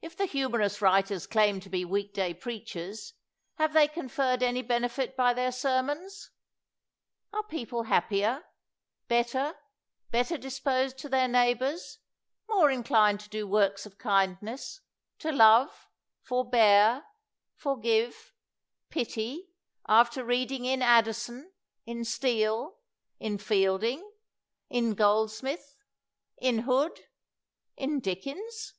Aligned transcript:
If 0.00 0.16
the 0.16 0.26
humorous 0.26 0.80
writers 0.80 1.26
claim 1.26 1.58
to 1.58 1.68
be 1.68 1.84
week 1.84 2.14
day 2.14 2.32
preachers, 2.34 3.14
have 3.56 3.72
they 3.72 3.88
conferred 3.88 4.44
any 4.44 4.62
benefit 4.62 5.16
by 5.16 5.34
their 5.34 5.50
sermons? 5.50 6.30
Are 7.32 7.42
people 7.42 7.82
happier, 7.82 8.44
better, 9.08 9.56
better 10.12 10.38
disposed 10.38 10.98
to 10.98 11.08
their 11.08 11.26
neighbors, 11.26 11.98
more 12.48 12.70
inclined 12.70 13.18
to 13.22 13.28
do 13.28 13.44
works 13.48 13.84
of 13.86 13.98
kindness, 13.98 14.82
to 15.18 15.32
love, 15.32 15.88
for 16.22 16.48
bear, 16.48 17.06
forgive, 17.56 18.32
pity, 18.88 19.48
after 19.88 20.24
reading 20.24 20.64
in 20.64 20.80
Addison, 20.80 21.50
in 21.84 22.04
Steele, 22.04 22.78
in 23.18 23.36
Fielding, 23.36 24.08
in 24.68 24.94
Goldsmith, 24.94 25.74
in 26.40 26.60
Hood, 26.60 27.00
in 27.76 27.98
Dickens? 27.98 28.74